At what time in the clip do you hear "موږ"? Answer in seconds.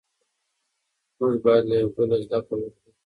1.17-1.33